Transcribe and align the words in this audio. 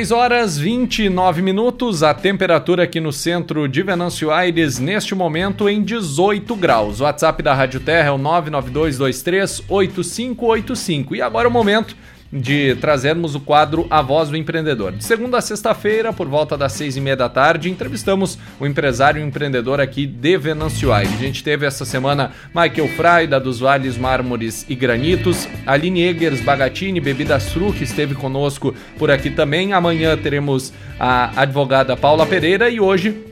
6 0.00 0.12
horas 0.12 0.56
29 0.56 1.42
minutos, 1.42 2.02
a 2.02 2.14
temperatura 2.14 2.84
aqui 2.84 2.98
no 2.98 3.12
centro 3.12 3.68
de 3.68 3.82
Venâncio 3.82 4.30
Aires 4.30 4.78
neste 4.78 5.14
momento 5.14 5.68
em 5.68 5.82
18 5.82 6.56
graus. 6.56 7.00
O 7.00 7.04
WhatsApp 7.04 7.42
da 7.42 7.52
Rádio 7.52 7.80
Terra 7.80 8.08
é 8.08 8.10
o 8.10 8.18
992238585. 8.18 11.16
E 11.16 11.20
agora 11.20 11.46
é 11.46 11.50
o 11.50 11.52
momento 11.52 11.94
de 12.32 12.76
trazermos 12.76 13.34
o 13.34 13.40
quadro 13.40 13.86
A 13.90 14.00
Voz 14.02 14.28
do 14.28 14.36
Empreendedor. 14.36 14.92
De 14.92 15.04
segunda 15.04 15.38
a 15.38 15.40
sexta-feira, 15.40 16.12
por 16.12 16.28
volta 16.28 16.56
das 16.56 16.72
seis 16.72 16.96
e 16.96 17.00
meia 17.00 17.16
da 17.16 17.28
tarde, 17.28 17.70
entrevistamos 17.70 18.38
o 18.58 18.66
empresário 18.66 19.20
e 19.20 19.24
o 19.24 19.26
empreendedor 19.26 19.80
aqui 19.80 20.06
de 20.06 20.38
Venâncio 20.38 20.92
Aires. 20.92 21.12
A 21.14 21.16
gente 21.16 21.42
teve 21.42 21.66
essa 21.66 21.84
semana 21.84 22.32
Michael 22.54 22.88
Fry, 22.88 23.26
da 23.26 23.38
dos 23.38 23.60
Vales 23.60 23.96
Mármores 23.96 24.64
e 24.68 24.74
Granitos, 24.74 25.48
Aline 25.66 26.02
Egers 26.02 26.40
Bagatini, 26.40 27.00
Bebidas 27.00 27.52
Fru, 27.52 27.72
que 27.72 27.84
esteve 27.84 28.14
conosco 28.14 28.74
por 28.98 29.10
aqui 29.10 29.30
também. 29.30 29.72
Amanhã 29.72 30.16
teremos 30.16 30.72
a 30.98 31.42
advogada 31.42 31.96
Paula 31.96 32.26
Pereira 32.26 32.68
e 32.70 32.78
hoje 32.78 33.29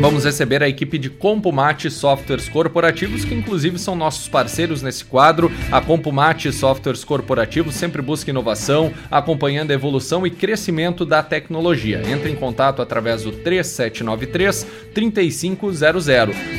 Vamos 0.00 0.24
receber 0.24 0.62
a 0.62 0.68
equipe 0.68 0.98
de 0.98 1.08
Compumate 1.08 1.88
Softwares 1.90 2.48
Corporativos, 2.48 3.24
que 3.24 3.32
inclusive 3.32 3.78
são 3.78 3.94
nossos 3.94 4.28
parceiros 4.28 4.82
nesse 4.82 5.04
quadro. 5.04 5.50
A 5.70 5.80
Compumate 5.80 6.52
Softwares 6.52 7.04
Corporativos 7.04 7.76
sempre 7.76 8.02
busca 8.02 8.30
inovação, 8.30 8.92
acompanhando 9.10 9.70
a 9.70 9.74
evolução 9.74 10.26
e 10.26 10.30
crescimento 10.30 11.06
da 11.06 11.22
tecnologia. 11.22 12.02
Entre 12.06 12.30
em 12.30 12.34
contato 12.34 12.82
através 12.82 13.22
do 13.22 13.32
3793 13.32 14.66
3500. 14.92 16.06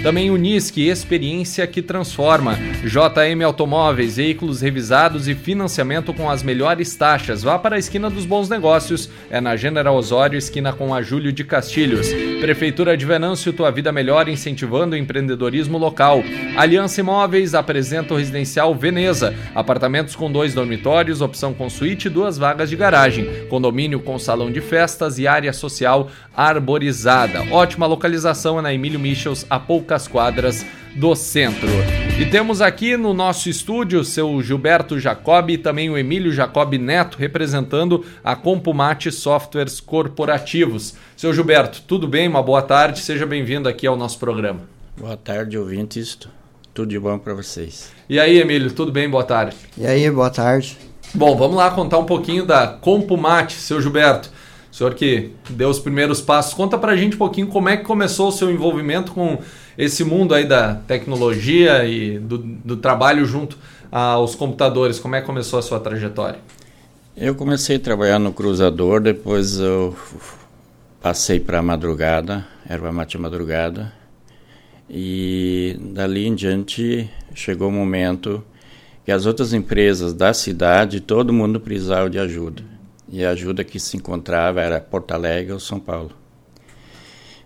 Também 0.01 0.31
Unisque, 0.31 0.87
experiência 0.87 1.67
que 1.67 1.81
transforma. 1.81 2.57
JM 2.83 3.43
Automóveis, 3.43 4.15
veículos 4.15 4.61
revisados 4.61 5.27
e 5.27 5.35
financiamento 5.35 6.13
com 6.13 6.29
as 6.29 6.41
melhores 6.41 6.95
taxas. 6.95 7.43
Vá 7.43 7.59
para 7.59 7.75
a 7.75 7.79
esquina 7.79 8.09
dos 8.09 8.25
bons 8.25 8.49
negócios. 8.49 9.09
É 9.29 9.39
na 9.39 9.55
General 9.55 9.95
Osório, 9.95 10.37
esquina 10.37 10.73
com 10.73 10.93
a 10.93 11.01
Júlio 11.01 11.31
de 11.31 11.43
Castilhos. 11.43 12.07
Prefeitura 12.39 12.97
de 12.97 13.05
Venâncio 13.05 13.24
Venâncio, 13.25 13.51
tua 13.51 13.71
vida 13.71 13.91
melhor 13.91 14.29
incentivando 14.29 14.93
o 14.93 14.97
empreendedorismo 14.97 15.79
local. 15.79 16.21
Aliança 16.55 16.99
Imóveis 16.99 17.55
apresenta 17.55 18.13
o 18.13 18.17
residencial 18.17 18.75
Veneza. 18.75 19.33
Apartamentos 19.55 20.15
com 20.15 20.31
dois 20.31 20.53
dormitórios, 20.53 21.21
opção 21.21 21.51
com 21.51 21.67
suíte 21.67 22.05
e 22.05 22.11
duas 22.11 22.37
vagas 22.37 22.69
de 22.69 22.75
garagem. 22.75 23.47
Condomínio 23.47 23.99
com 23.99 24.19
salão 24.19 24.51
de 24.51 24.61
festas 24.61 25.17
e 25.17 25.25
área 25.25 25.51
social 25.53 26.11
arborizada. 26.37 27.41
Ótima 27.51 27.87
localização 27.87 28.61
na 28.61 28.71
Emílio 28.71 28.99
Michels, 28.99 29.43
a 29.49 29.59
poucas 29.59 30.07
quadras 30.07 30.63
do 30.95 31.15
centro. 31.15 32.04
E 32.17 32.25
temos 32.25 32.61
aqui 32.61 32.95
no 32.95 33.13
nosso 33.13 33.49
estúdio 33.49 33.99
o 33.99 34.03
seu 34.05 34.41
Gilberto 34.41 34.97
Jacob 34.97 35.49
e 35.49 35.57
também 35.57 35.89
o 35.89 35.97
Emílio 35.97 36.31
Jacob 36.31 36.73
Neto, 36.75 37.17
representando 37.17 38.05
a 38.23 38.37
Compumate 38.37 39.11
Softwares 39.11 39.81
Corporativos. 39.81 40.95
Seu 41.17 41.33
Gilberto, 41.33 41.81
tudo 41.85 42.07
bem? 42.07 42.25
Uma 42.29 42.41
boa 42.41 42.61
tarde, 42.61 43.01
seja 43.01 43.25
bem-vindo 43.25 43.67
aqui 43.67 43.85
ao 43.85 43.97
nosso 43.97 44.17
programa. 44.17 44.61
Boa 44.97 45.17
tarde, 45.17 45.57
ouvintes. 45.57 46.17
Tudo 46.73 46.87
de 46.87 46.97
bom 46.97 47.19
para 47.19 47.33
vocês. 47.33 47.91
E 48.07 48.17
aí, 48.17 48.39
Emílio, 48.39 48.71
tudo 48.71 48.93
bem? 48.93 49.09
Boa 49.09 49.25
tarde. 49.25 49.57
E 49.77 49.85
aí, 49.85 50.09
boa 50.09 50.29
tarde. 50.29 50.77
Bom, 51.13 51.35
vamos 51.35 51.57
lá 51.57 51.69
contar 51.71 51.97
um 51.97 52.05
pouquinho 52.05 52.45
da 52.45 52.65
Compumate, 52.65 53.55
seu 53.55 53.81
Gilberto. 53.81 54.29
Senhor 54.75 54.93
que 54.93 55.31
deu 55.51 55.69
os 55.69 55.79
primeiros 55.79 56.19
passos, 56.19 56.53
conta 56.53 56.77
pra 56.77 56.97
gente 56.97 57.15
um 57.15 57.17
pouquinho 57.17 57.47
como 57.47 57.69
é 57.69 57.77
que 57.77 57.85
começou 57.85 58.27
o 58.27 58.31
seu 58.33 58.51
envolvimento 58.51 59.13
com 59.13 59.39
esse 59.77 60.03
mundo 60.03 60.35
aí 60.35 60.45
da 60.45 60.75
tecnologia 60.75 61.85
e 61.85 62.19
do, 62.19 62.39
do 62.39 62.75
trabalho 62.75 63.25
junto 63.25 63.57
aos 63.89 64.35
computadores, 64.35 64.99
como 64.99 65.15
é 65.15 65.21
que 65.21 65.27
começou 65.27 65.59
a 65.59 65.61
sua 65.61 65.79
trajetória? 65.79 66.39
Eu 67.15 67.35
comecei 67.35 67.77
a 67.77 67.79
trabalhar 67.79 68.19
no 68.19 68.33
cruzador, 68.33 68.99
depois 68.99 69.59
eu 69.59 69.95
passei 71.01 71.39
para 71.39 71.59
a 71.59 71.63
madrugada, 71.63 72.45
erva 72.67 72.91
mate 72.91 73.17
madrugada, 73.17 73.93
e 74.89 75.79
dali 75.79 76.27
em 76.27 76.35
diante 76.35 77.09
chegou 77.33 77.69
o 77.69 77.71
momento 77.71 78.43
que 79.05 79.11
as 79.13 79.25
outras 79.25 79.53
empresas 79.53 80.13
da 80.13 80.33
cidade, 80.33 80.99
todo 80.99 81.31
mundo 81.31 81.61
precisava 81.61 82.09
de 82.09 82.19
ajuda. 82.19 82.74
E 83.15 83.23
a 83.23 83.29
ajuda 83.29 83.63
que 83.63 83.79
se 83.79 83.95
encontrava 83.95 84.59
era 84.59 84.77
Porto 84.81 85.13
Alegre 85.13 85.53
ou 85.53 85.59
São 85.59 85.79
Paulo. 85.79 86.11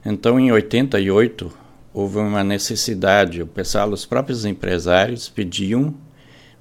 Então, 0.03 0.39
em 0.39 0.51
88, 0.51 1.53
houve 1.93 2.17
uma 2.17 2.43
necessidade. 2.43 3.43
O 3.43 3.45
pessoal, 3.45 3.91
os 3.91 4.03
próprios 4.03 4.45
empresários 4.45 5.29
pediam 5.29 5.93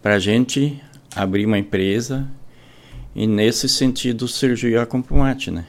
para 0.02 0.16
a 0.16 0.18
gente 0.18 0.78
abrir 1.16 1.46
uma 1.46 1.56
empresa 1.56 2.28
e 3.14 3.26
nesse 3.26 3.66
sentido 3.66 4.28
surgiu 4.28 4.78
a 4.78 4.84
Compumate, 4.84 5.50
né? 5.50 5.64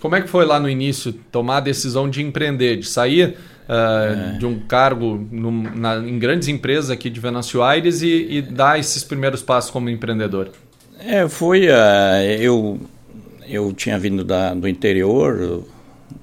Como 0.00 0.16
é 0.16 0.20
que 0.20 0.28
foi 0.28 0.44
lá 0.44 0.58
no 0.58 0.68
início 0.68 1.12
tomar 1.12 1.58
a 1.58 1.60
decisão 1.60 2.10
de 2.10 2.22
empreender, 2.22 2.78
de 2.78 2.88
sair 2.88 3.36
uh, 3.68 4.34
é. 4.34 4.38
de 4.38 4.46
um 4.46 4.58
cargo 4.58 5.24
na, 5.30 5.98
em 5.98 6.18
grandes 6.18 6.48
empresas 6.48 6.90
aqui 6.90 7.08
de 7.08 7.20
Venâncio 7.20 7.62
Aires 7.62 8.02
e, 8.02 8.26
e, 8.30 8.42
dar 8.42 8.80
esses 8.80 9.04
primeiros 9.04 9.42
passos 9.42 9.70
como 9.70 9.88
empreendedor? 9.88 10.50
É, 10.98 11.28
foi. 11.28 11.68
Uh, 11.68 12.22
eu, 12.40 12.80
eu 13.48 13.72
tinha 13.72 13.98
vindo 13.98 14.24
da, 14.24 14.54
do 14.54 14.68
interior, 14.68 15.64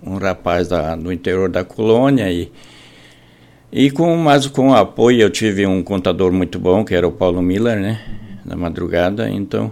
um 0.04 0.18
rapaz 0.18 0.68
da, 0.68 0.96
do 0.96 1.12
interior 1.12 1.50
da 1.50 1.64
colônia 1.64 2.32
e 2.32 2.52
e 3.72 3.90
com 3.90 4.18
mas 4.18 4.48
com 4.48 4.72
o 4.72 4.76
apoio 4.76 5.22
eu 5.22 5.30
tive 5.30 5.66
um 5.66 5.82
contador 5.82 6.32
muito 6.32 6.60
bom 6.60 6.84
que 6.84 6.94
era 6.94 7.08
o 7.08 7.12
Paulo 7.12 7.42
Miller 7.42 7.80
né 7.80 8.02
na 8.44 8.56
madrugada 8.56 9.30
então 9.30 9.72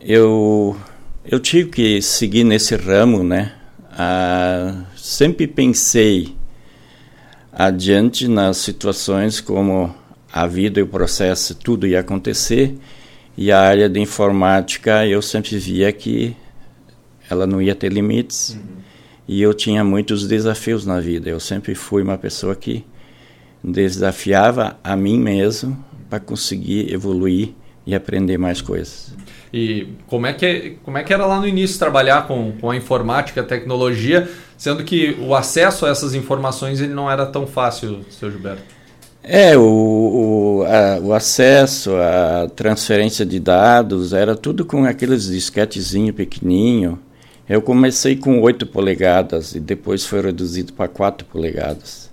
eu 0.00 0.74
eu 1.22 1.38
tive 1.38 1.68
que 1.68 2.02
seguir 2.02 2.44
nesse 2.44 2.74
ramo 2.74 3.22
né 3.22 3.52
ah, 3.92 4.84
sempre 4.96 5.46
pensei 5.46 6.34
adiante 7.52 8.26
nas 8.26 8.56
situações 8.56 9.38
como 9.38 9.94
a 10.32 10.46
vida 10.46 10.80
e 10.80 10.82
o 10.82 10.86
processo 10.86 11.54
tudo 11.54 11.86
ia 11.86 12.00
acontecer 12.00 12.74
e 13.36 13.50
a 13.50 13.60
área 13.60 13.88
de 13.88 14.00
informática 14.00 15.06
eu 15.06 15.22
sempre 15.22 15.58
via 15.58 15.92
que 15.92 16.36
ela 17.30 17.46
não 17.46 17.62
ia 17.62 17.74
ter 17.74 17.92
limites 17.92 18.50
uhum 18.50 18.82
e 19.26 19.40
eu 19.40 19.54
tinha 19.54 19.84
muitos 19.84 20.26
desafios 20.26 20.84
na 20.84 21.00
vida. 21.00 21.30
Eu 21.30 21.40
sempre 21.40 21.74
fui 21.74 22.02
uma 22.02 22.18
pessoa 22.18 22.54
que 22.54 22.84
desafiava 23.62 24.76
a 24.82 24.96
mim 24.96 25.18
mesmo 25.18 25.82
para 26.10 26.20
conseguir 26.20 26.92
evoluir 26.92 27.50
e 27.86 27.94
aprender 27.94 28.36
mais 28.36 28.60
coisas. 28.60 29.14
E 29.52 29.88
como 30.06 30.26
é 30.26 30.32
que, 30.32 30.76
como 30.82 30.98
é 30.98 31.02
que 31.02 31.12
era 31.12 31.26
lá 31.26 31.38
no 31.38 31.46
início 31.46 31.78
trabalhar 31.78 32.26
com, 32.26 32.52
com 32.60 32.70
a 32.70 32.76
informática, 32.76 33.40
a 33.40 33.44
tecnologia, 33.44 34.28
sendo 34.56 34.82
que 34.82 35.16
o 35.20 35.34
acesso 35.34 35.86
a 35.86 35.90
essas 35.90 36.14
informações 36.14 36.80
ele 36.80 36.94
não 36.94 37.10
era 37.10 37.26
tão 37.26 37.46
fácil, 37.46 38.04
seu 38.10 38.30
Gilberto? 38.30 38.81
É, 39.24 39.56
o, 39.56 39.62
o, 39.62 40.64
a, 40.64 40.98
o 40.98 41.12
acesso, 41.12 41.94
a 41.94 42.48
transferência 42.48 43.24
de 43.24 43.38
dados, 43.38 44.12
era 44.12 44.34
tudo 44.34 44.64
com 44.64 44.84
aqueles 44.84 45.26
disquetezinho 45.26 46.12
pequenininho. 46.12 46.98
Eu 47.48 47.62
comecei 47.62 48.16
com 48.16 48.40
8 48.40 48.66
polegadas 48.66 49.54
e 49.54 49.60
depois 49.60 50.04
foi 50.04 50.22
reduzido 50.22 50.72
para 50.72 50.88
4 50.88 51.24
polegadas. 51.26 52.10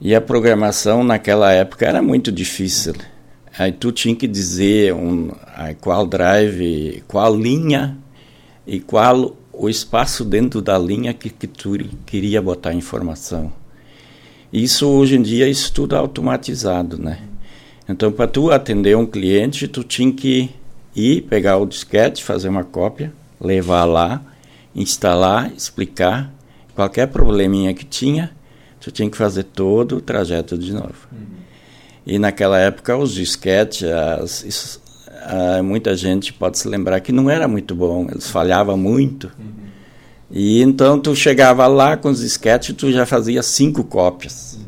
E 0.00 0.14
a 0.14 0.20
programação 0.20 1.02
naquela 1.02 1.50
época 1.52 1.86
era 1.86 2.02
muito 2.02 2.30
difícil. 2.30 2.94
Aí 3.58 3.72
tu 3.72 3.90
tinha 3.90 4.14
que 4.14 4.26
dizer 4.26 4.92
um, 4.94 5.30
qual 5.80 6.06
drive, 6.06 7.02
qual 7.08 7.34
linha 7.34 7.96
e 8.66 8.80
qual 8.80 9.34
o 9.52 9.68
espaço 9.68 10.24
dentro 10.24 10.60
da 10.60 10.78
linha 10.78 11.14
que, 11.14 11.30
que 11.30 11.46
tu 11.46 11.76
queria 12.04 12.40
botar 12.40 12.74
informação. 12.74 13.59
Isso 14.52 14.86
hoje 14.88 15.16
em 15.16 15.22
dia 15.22 15.50
é 15.50 15.54
tudo 15.72 15.94
automatizado, 15.96 16.98
né? 16.98 17.18
Então, 17.88 18.12
para 18.12 18.26
tu 18.26 18.50
atender 18.50 18.96
um 18.96 19.06
cliente, 19.06 19.66
tu 19.66 19.82
tinha 19.82 20.12
que 20.12 20.50
ir 20.94 21.22
pegar 21.22 21.58
o 21.58 21.66
disquete, 21.66 22.22
fazer 22.22 22.48
uma 22.48 22.64
cópia, 22.64 23.12
levar 23.40 23.84
lá, 23.84 24.22
instalar, 24.74 25.52
explicar. 25.56 26.32
Qualquer 26.74 27.08
probleminha 27.08 27.74
que 27.74 27.84
tinha, 27.84 28.30
tu 28.80 28.90
tinha 28.90 29.10
que 29.10 29.16
fazer 29.16 29.44
todo 29.44 29.96
o 29.96 30.00
trajeto 30.00 30.56
de 30.56 30.72
novo. 30.72 30.94
Uhum. 31.12 31.18
E 32.06 32.18
naquela 32.18 32.58
época 32.58 32.96
os 32.96 33.12
disquetes, 33.12 33.82
as, 33.84 34.80
uh, 35.08 35.62
muita 35.62 35.94
gente 35.96 36.32
pode 36.32 36.58
se 36.58 36.66
lembrar 36.68 37.00
que 37.00 37.12
não 37.12 37.28
era 37.28 37.46
muito 37.46 37.74
bom, 37.74 38.06
eles 38.10 38.30
falhavam 38.30 38.76
muito. 38.76 39.30
Uhum. 39.38 39.59
E 40.30 40.62
então 40.62 40.98
tu 40.98 41.14
chegava 41.14 41.66
lá 41.66 41.96
com 41.96 42.08
os 42.08 42.20
disquetes, 42.20 42.74
tu 42.76 42.92
já 42.92 43.04
fazia 43.04 43.42
cinco 43.42 43.82
cópias. 43.82 44.58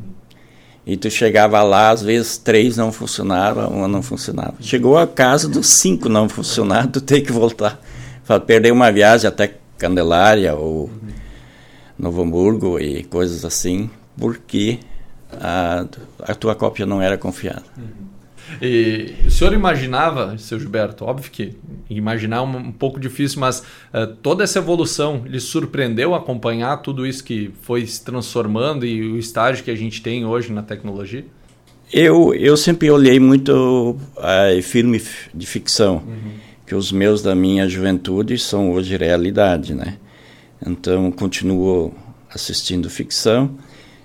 E 0.85 0.97
tu 0.97 1.09
chegava 1.09 1.63
lá, 1.63 1.91
às 1.91 2.03
vezes 2.03 2.37
três 2.37 2.77
não 2.77 2.91
funcionava, 2.91 3.69
uma 3.69 3.87
não 3.87 4.03
funcionava. 4.03 4.55
Chegou 4.61 4.99
a 4.99 5.07
casa 5.07 5.49
dos 5.49 5.69
cinco 5.69 6.09
não 6.09 6.29
funcionar, 6.29 6.89
tu 6.89 7.01
tem 7.01 7.23
que 7.23 7.31
voltar. 7.31 7.81
Perder 8.47 8.73
uma 8.73 8.91
viagem 8.91 9.29
até 9.29 9.55
Candelária 9.79 10.55
ou. 10.55 10.91
Novo 11.99 12.23
Hamburgo 12.23 12.81
e 12.81 13.05
coisas 13.05 13.45
assim, 13.45 13.89
porque 14.19 14.81
a, 15.41 15.87
a 16.19 16.35
tua 16.35 16.55
cópia 16.55 16.85
não 16.85 17.01
era 17.01 17.17
confiável. 17.17 17.63
Uhum. 17.77 17.85
E 18.61 19.15
o 19.27 19.31
senhor 19.31 19.53
imaginava, 19.53 20.37
seu 20.39 20.59
Gilberto, 20.59 21.05
óbvio 21.05 21.31
que 21.31 21.57
imaginar 21.89 22.39
é 22.39 22.41
um, 22.41 22.57
um 22.57 22.73
pouco 22.73 23.01
difícil, 23.01 23.41
mas 23.41 23.61
uh, 23.61 24.07
toda 24.23 24.45
essa 24.45 24.59
evolução 24.59 25.23
lhe 25.27 25.41
surpreendeu 25.41 26.15
acompanhar 26.15 26.79
tudo 26.79 27.07
isso 27.07 27.25
que 27.25 27.51
foi 27.63 27.87
se 27.87 28.05
transformando 28.05 28.85
e 28.85 29.03
o 29.03 29.19
estágio 29.19 29.65
que 29.65 29.71
a 29.71 29.77
gente 29.77 30.03
tem 30.03 30.25
hoje 30.25 30.53
na 30.53 30.63
tecnologia? 30.63 31.25
Eu, 31.93 32.35
eu 32.35 32.57
sempre 32.57 32.91
olhei 32.91 33.21
muito 33.21 33.97
uh, 34.17 34.63
filme 34.63 35.01
de 35.35 35.47
ficção, 35.47 35.97
uhum. 35.97 36.33
que 36.67 36.75
os 36.75 36.91
meus 36.91 37.23
da 37.23 37.35
minha 37.35 37.69
juventude 37.69 38.39
são 38.39 38.73
hoje 38.73 38.97
realidade, 38.97 39.75
né? 39.75 39.99
Então 40.65 41.11
continuo 41.11 41.93
assistindo 42.35 42.89
ficção, 42.89 43.59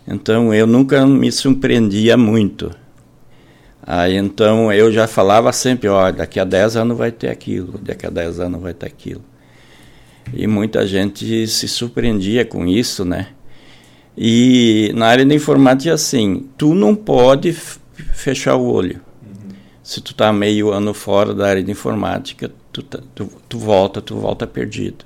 então 0.06 0.54
eu 0.54 0.68
nunca 0.68 1.06
me 1.06 1.32
surpreendia 1.32 2.18
muito 2.18 2.72
Aí 3.88 4.18
então 4.18 4.72
eu 4.74 4.92
já 4.92 5.08
falava 5.08 5.54
sempre, 5.54 5.88
ó, 5.88 6.12
daqui 6.12 6.42
a 6.42 6.44
10 6.44 6.76
anos 6.76 6.98
vai 6.98 7.10
ter 7.10 7.30
aquilo, 7.30 7.78
daqui 7.78 8.06
a 8.06 8.10
10 8.10 8.42
anos 8.42 8.62
vai 8.62 8.74
ter 8.74 8.86
aquilo. 8.86 9.24
E 10.34 10.46
muita 10.46 10.86
gente 10.86 11.48
se 11.48 11.70
surpreendia 11.70 12.44
com 12.44 12.68
isso, 12.68 13.06
né? 13.06 13.28
E 14.18 14.92
na 14.94 15.08
área 15.08 15.26
da 15.26 15.34
informática 15.34 15.94
assim, 15.94 16.50
tu 16.58 16.74
não 16.76 16.94
pode 16.94 17.54
fechar 17.54 18.58
o 18.58 18.70
olho. 18.70 19.00
Uhum. 19.24 19.56
Se 19.82 20.02
tu 20.02 20.14
tá 20.14 20.34
meio 20.34 20.70
ano 20.72 20.94
fora 20.94 21.34
da 21.34 21.48
área 21.48 21.64
de 21.64 21.72
informática, 21.72 22.52
tu, 22.74 22.84
tá, 22.84 23.00
tu, 23.16 23.30
tu 23.48 23.58
volta, 23.58 24.02
tu 24.02 24.18
volta 24.18 24.46
perdido. 24.46 25.06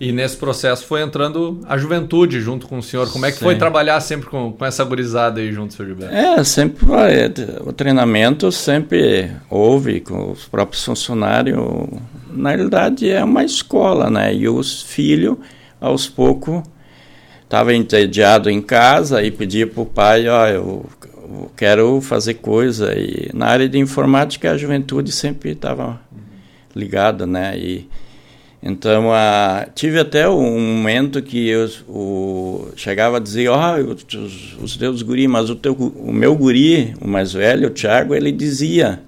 E 0.00 0.10
nesse 0.10 0.36
processo 0.36 0.84
foi 0.86 1.02
entrando 1.02 1.60
a 1.66 1.78
juventude 1.78 2.40
junto 2.40 2.66
com 2.66 2.78
o 2.78 2.82
senhor. 2.82 3.10
Como 3.12 3.24
é 3.26 3.30
que 3.30 3.38
Sim. 3.38 3.44
foi 3.44 3.56
trabalhar 3.56 4.00
sempre 4.00 4.28
com, 4.28 4.52
com 4.52 4.64
essa 4.64 4.82
gurizada 4.84 5.40
aí 5.40 5.52
junto, 5.52 5.74
senhor 5.74 5.88
Gilberto? 5.88 6.14
É, 6.14 6.42
sempre 6.42 6.84
vai. 6.84 7.26
O 7.64 7.72
treinamento 7.72 8.50
sempre 8.50 9.30
houve 9.48 10.00
com 10.00 10.32
os 10.32 10.46
próprios 10.46 10.84
funcionários. 10.84 11.58
Na 12.28 12.50
realidade 12.50 13.08
é 13.08 13.22
uma 13.22 13.44
escola, 13.44 14.10
né? 14.10 14.34
E 14.34 14.48
os 14.48 14.82
filhos, 14.82 15.36
aos 15.80 16.08
poucos, 16.08 16.62
estavam 17.42 17.72
entediados 17.72 18.52
em 18.52 18.60
casa 18.60 19.22
e 19.22 19.30
pedia 19.30 19.66
para 19.66 19.82
o 19.82 19.86
pai, 19.86 20.28
ó, 20.28 20.42
oh, 20.42 20.46
eu, 20.48 20.86
eu 21.14 21.52
quero 21.56 22.00
fazer 22.00 22.34
coisa. 22.34 22.92
E 22.98 23.30
na 23.32 23.46
área 23.46 23.68
de 23.68 23.78
informática 23.78 24.50
a 24.50 24.56
juventude 24.56 25.12
sempre 25.12 25.52
estava 25.52 26.00
ligada, 26.74 27.24
né? 27.24 27.56
E, 27.56 27.88
então, 28.66 29.10
tive 29.74 30.00
até 30.00 30.26
um 30.26 30.58
momento 30.58 31.20
que 31.20 31.50
eu 31.50 31.68
o, 31.86 32.68
chegava 32.74 33.18
a 33.18 33.20
dizer, 33.20 33.48
ó, 33.48 33.76
oh, 33.76 33.92
os, 33.92 34.56
os 34.58 34.76
teus 34.78 35.02
guri, 35.02 35.28
mas 35.28 35.50
o, 35.50 35.54
teu, 35.54 35.74
o 35.74 36.10
meu 36.10 36.34
guri, 36.34 36.94
o 36.98 37.06
mais 37.06 37.34
velho, 37.34 37.68
o 37.68 37.70
Thiago, 37.70 38.14
ele 38.14 38.32
dizia, 38.32 39.02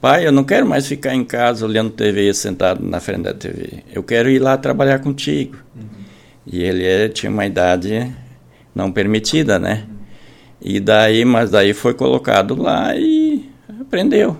pai, 0.00 0.26
eu 0.26 0.32
não 0.32 0.44
quero 0.44 0.66
mais 0.66 0.86
ficar 0.86 1.14
em 1.14 1.24
casa 1.24 1.66
olhando 1.66 1.90
TV, 1.90 2.32
sentado 2.32 2.82
na 2.82 2.98
frente 2.98 3.24
da 3.24 3.34
TV. 3.34 3.84
Eu 3.92 4.02
quero 4.02 4.30
ir 4.30 4.38
lá 4.38 4.56
trabalhar 4.56 5.00
contigo. 5.00 5.58
Uhum. 5.76 5.82
E 6.46 6.62
ele 6.62 7.10
tinha 7.10 7.30
uma 7.30 7.44
idade 7.44 8.10
não 8.74 8.90
permitida, 8.90 9.58
né? 9.58 9.84
E 10.58 10.80
daí, 10.80 11.22
mas 11.22 11.50
daí 11.50 11.74
foi 11.74 11.92
colocado 11.92 12.54
lá 12.54 12.96
e 12.96 13.46
aprendeu. 13.78 14.38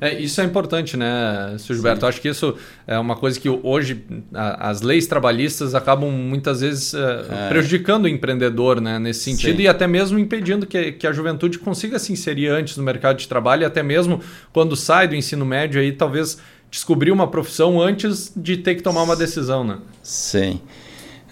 É, 0.00 0.18
isso 0.18 0.40
é 0.40 0.44
importante, 0.44 0.96
né, 0.96 1.54
Sr. 1.58 1.74
Gilberto? 1.74 2.06
Acho 2.06 2.20
que 2.20 2.28
isso 2.28 2.54
é 2.86 2.98
uma 2.98 3.14
coisa 3.14 3.38
que 3.38 3.48
hoje 3.48 4.02
a, 4.32 4.70
as 4.70 4.80
leis 4.80 5.06
trabalhistas 5.06 5.74
acabam 5.74 6.10
muitas 6.10 6.62
vezes 6.62 6.94
é, 6.94 7.26
é. 7.28 7.48
prejudicando 7.50 8.04
o 8.04 8.08
empreendedor 8.08 8.80
né, 8.80 8.98
nesse 8.98 9.20
sentido 9.20 9.58
Sim. 9.58 9.64
e 9.64 9.68
até 9.68 9.86
mesmo 9.86 10.18
impedindo 10.18 10.66
que, 10.66 10.92
que 10.92 11.06
a 11.06 11.12
juventude 11.12 11.58
consiga 11.58 11.98
se 11.98 12.12
inserir 12.12 12.48
antes 12.48 12.78
no 12.78 12.82
mercado 12.82 13.18
de 13.18 13.28
trabalho 13.28 13.62
e 13.62 13.64
até 13.66 13.82
mesmo 13.82 14.20
quando 14.52 14.74
sai 14.74 15.06
do 15.06 15.14
ensino 15.14 15.44
médio 15.44 15.78
aí 15.80 15.92
talvez 15.92 16.38
descobrir 16.70 17.10
uma 17.10 17.26
profissão 17.26 17.80
antes 17.80 18.32
de 18.34 18.56
ter 18.56 18.76
que 18.76 18.82
tomar 18.82 19.02
uma 19.02 19.16
decisão, 19.16 19.64
né? 19.64 19.78
Sim. 20.02 20.60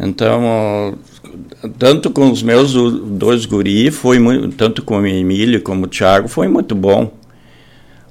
Então, 0.01 0.97
tanto 1.79 2.11
com 2.11 2.31
os 2.31 2.43
meus 2.43 2.73
dois 2.73 3.47
guri, 3.47 3.91
foi 3.91 4.19
muito, 4.19 4.55
tanto 4.57 4.83
com 4.83 5.01
o 5.01 5.07
Emílio 5.07 5.61
como 5.63 5.87
o 5.87 5.89
Thiago, 5.89 6.29
foi 6.29 6.47
muito 6.47 6.75
bom 6.75 7.18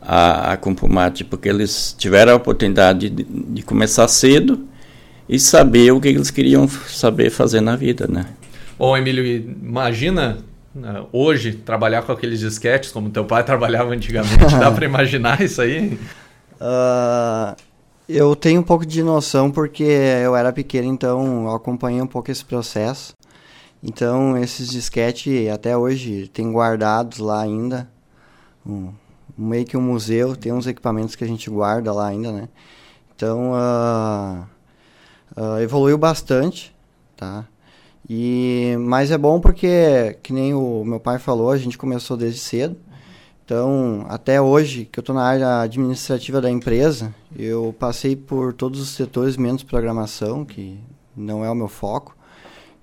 a, 0.10 0.54
a 0.54 0.58
Compumate, 0.58 1.26
porque 1.26 1.50
eles 1.50 1.94
tiveram 1.98 2.32
a 2.32 2.36
oportunidade 2.38 3.10
de, 3.10 3.24
de, 3.26 3.62
começar 3.62 4.08
cedo 4.08 4.66
e 5.28 5.38
saber 5.38 5.92
o 5.92 6.00
que 6.00 6.08
eles 6.08 6.32
queriam 6.32 6.66
saber 6.70 7.30
fazer 7.30 7.60
na 7.60 7.76
vida, 7.76 8.08
né? 8.08 8.26
Bom, 8.80 8.96
Emílio, 8.96 9.26
imagina 9.26 10.38
né, 10.74 11.04
hoje 11.12 11.52
trabalhar 11.52 12.04
com 12.04 12.14
aqueles 12.14 12.40
disquetes 12.40 12.90
como 12.90 13.10
teu 13.10 13.26
pai 13.26 13.44
trabalhava 13.46 13.94
antigamente. 13.94 14.56
Dá 14.58 14.72
para 14.72 14.86
imaginar 14.86 15.42
isso 15.42 15.62
aí? 15.62 16.00
Uh, 16.54 17.54
eu 18.08 18.34
tenho 18.34 18.62
um 18.62 18.64
pouco 18.64 18.86
de 18.86 19.04
noção 19.04 19.52
porque 19.52 19.84
eu 19.84 20.38
era 20.38 20.54
pequeno, 20.54 20.88
então 20.88 21.48
eu 21.48 21.54
acompanhei 21.54 22.02
um 22.02 22.08
pouco 22.08 22.32
esse 22.32 22.46
processo. 22.46 23.14
Então 23.84 24.38
esses 24.38 24.70
disquetes 24.70 25.50
até 25.50 25.76
hoje 25.76 26.30
tem 26.30 26.50
guardados 26.50 27.18
lá 27.18 27.42
ainda. 27.42 27.90
Um, 28.66 28.94
meio 29.38 29.66
que 29.66 29.78
um 29.78 29.82
museu, 29.82 30.36
tem 30.36 30.52
uns 30.52 30.66
equipamentos 30.66 31.16
que 31.16 31.24
a 31.24 31.28
gente 31.28 31.50
guarda 31.50 31.94
lá 31.94 32.08
ainda, 32.08 32.32
né? 32.32 32.50
Então, 33.16 33.52
uh, 33.52 34.44
uh, 35.40 35.60
evoluiu 35.60 35.98
bastante, 35.98 36.76
tá? 37.16 37.46
E, 38.10 38.76
mas 38.80 39.12
é 39.12 39.18
bom 39.18 39.40
porque, 39.40 40.18
que 40.24 40.32
nem 40.32 40.54
o 40.54 40.84
meu 40.86 41.00
pai 41.00 41.20
falou, 41.20 41.52
a 41.52 41.58
gente 41.58 41.78
começou 41.78 42.16
desde 42.16 42.40
cedo. 42.40 42.78
Então, 43.44 44.06
até 44.10 44.42
hoje, 44.42 44.86
que 44.92 45.00
eu 45.00 45.02
estou 45.02 45.16
na 45.16 45.24
área 45.24 45.62
administrativa 45.62 46.42
da 46.42 46.50
empresa, 46.50 47.14
eu 47.36 47.74
passei 47.78 48.16
por 48.16 48.54
todos 48.54 48.80
os 48.82 48.90
setores 48.90 49.38
menos 49.38 49.64
programação, 49.64 50.44
que 50.44 50.80
não 51.16 51.46
é 51.46 51.50
o 51.50 51.56
meu 51.56 51.68
foco. 51.68 52.16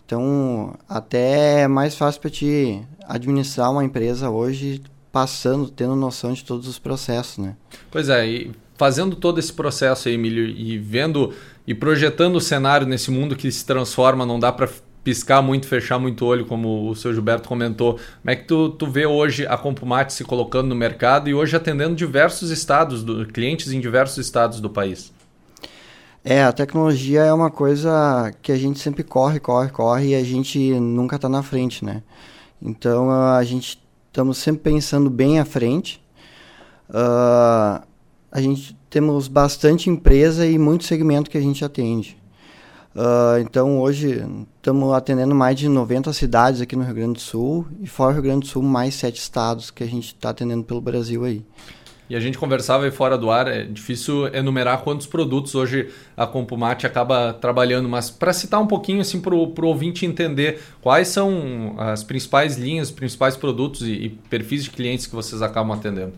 Então, 0.06 0.74
até 0.88 1.62
é 1.62 1.68
mais 1.68 1.96
fácil 1.96 2.20
para 2.20 2.30
ti 2.30 2.82
administrar 3.06 3.70
uma 3.70 3.84
empresa 3.84 4.30
hoje 4.30 4.82
passando, 5.14 5.68
tendo 5.68 5.94
noção 5.94 6.32
de 6.32 6.42
todos 6.42 6.66
os 6.66 6.76
processos, 6.76 7.38
né? 7.38 7.54
Pois 7.88 8.08
é, 8.08 8.26
e 8.26 8.50
fazendo 8.76 9.14
todo 9.14 9.38
esse 9.38 9.52
processo 9.52 10.08
aí, 10.08 10.14
Emílio, 10.14 10.44
e 10.44 10.76
vendo 10.76 11.32
e 11.64 11.72
projetando 11.72 12.34
o 12.34 12.40
cenário 12.40 12.84
nesse 12.84 13.12
mundo 13.12 13.36
que 13.36 13.50
se 13.52 13.64
transforma, 13.64 14.26
não 14.26 14.40
dá 14.40 14.50
para 14.50 14.68
piscar 15.04 15.40
muito, 15.40 15.68
fechar 15.68 16.00
muito 16.00 16.26
olho, 16.26 16.44
como 16.46 16.90
o 16.90 16.96
seu 16.96 17.14
Gilberto 17.14 17.48
comentou. 17.48 17.92
Como 17.94 18.30
é 18.30 18.34
que 18.34 18.42
tu, 18.44 18.70
tu 18.70 18.88
vê 18.88 19.06
hoje 19.06 19.46
a 19.46 19.56
Compumate 19.56 20.12
se 20.12 20.24
colocando 20.24 20.66
no 20.66 20.74
mercado 20.74 21.30
e 21.30 21.34
hoje 21.34 21.54
atendendo 21.54 21.94
diversos 21.94 22.50
estados, 22.50 23.04
do, 23.04 23.24
clientes 23.24 23.70
em 23.70 23.78
diversos 23.78 24.18
estados 24.18 24.60
do 24.60 24.68
país? 24.68 25.12
É, 26.24 26.42
a 26.42 26.52
tecnologia 26.52 27.20
é 27.20 27.32
uma 27.32 27.52
coisa 27.52 28.34
que 28.42 28.50
a 28.50 28.56
gente 28.56 28.80
sempre 28.80 29.04
corre, 29.04 29.38
corre, 29.38 29.68
corre 29.68 30.08
e 30.08 30.14
a 30.16 30.24
gente 30.24 30.58
nunca 30.80 31.14
está 31.14 31.28
na 31.28 31.42
frente, 31.42 31.84
né? 31.84 32.02
Então 32.60 33.10
a 33.10 33.44
gente 33.44 33.83
estamos 34.14 34.38
sempre 34.38 34.62
pensando 34.62 35.10
bem 35.10 35.40
à 35.40 35.44
frente. 35.44 36.00
Uh, 36.88 37.84
a 38.30 38.40
gente 38.40 38.78
temos 38.88 39.26
bastante 39.26 39.90
empresa 39.90 40.46
e 40.46 40.56
muito 40.56 40.84
segmento 40.84 41.28
que 41.28 41.36
a 41.36 41.40
gente 41.40 41.64
atende. 41.64 42.16
Uh, 42.94 43.40
então 43.40 43.80
hoje 43.80 44.24
estamos 44.56 44.92
atendendo 44.92 45.34
mais 45.34 45.58
de 45.58 45.68
90 45.68 46.12
cidades 46.12 46.60
aqui 46.60 46.76
no 46.76 46.84
Rio 46.84 46.94
Grande 46.94 47.14
do 47.14 47.20
Sul 47.20 47.66
e 47.80 47.88
fora 47.88 48.12
do 48.12 48.14
Rio 48.14 48.22
Grande 48.22 48.46
do 48.46 48.46
Sul 48.46 48.62
mais 48.62 48.94
sete 48.94 49.18
estados 49.18 49.72
que 49.72 49.82
a 49.82 49.86
gente 49.88 50.14
está 50.14 50.30
atendendo 50.30 50.62
pelo 50.62 50.80
Brasil 50.80 51.24
aí. 51.24 51.44
E 52.08 52.14
a 52.14 52.20
gente 52.20 52.36
conversava 52.36 52.84
aí 52.84 52.90
fora 52.90 53.16
do 53.16 53.30
ar, 53.30 53.48
é 53.48 53.64
difícil 53.64 54.26
enumerar 54.34 54.82
quantos 54.82 55.06
produtos 55.06 55.54
hoje 55.54 55.88
a 56.14 56.26
Compumate 56.26 56.86
acaba 56.86 57.32
trabalhando, 57.32 57.88
mas 57.88 58.10
para 58.10 58.32
citar 58.32 58.60
um 58.60 58.66
pouquinho 58.66 59.00
assim 59.00 59.20
para 59.20 59.34
o 59.34 59.66
ouvinte 59.66 60.04
entender 60.04 60.60
quais 60.82 61.08
são 61.08 61.74
as 61.78 62.04
principais 62.04 62.58
linhas, 62.58 62.90
principais 62.90 63.38
produtos 63.38 63.82
e, 63.82 63.92
e, 63.92 64.08
perfis 64.10 64.64
de 64.64 64.70
clientes 64.70 65.06
que 65.06 65.14
vocês 65.14 65.40
acabam 65.40 65.72
atendendo. 65.72 66.12